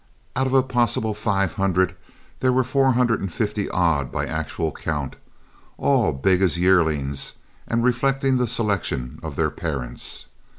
[0.35, 1.93] Out of a possible five hundred,
[2.39, 5.15] there were four hundred and fifty odd by actual count,
[5.77, 7.33] all big as yearlings
[7.67, 10.25] and reflecting the selection of their parents.